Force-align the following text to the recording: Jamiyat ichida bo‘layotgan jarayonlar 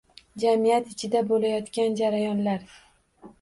Jamiyat 0.43 0.87
ichida 0.95 1.21
bo‘layotgan 1.33 1.99
jarayonlar 2.01 2.67